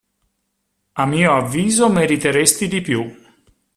A 0.93 1.05
mio 1.05 1.31
avviso 1.35 1.87
meriteresti 1.91 2.67
di 2.67 2.81
più. 2.81 3.15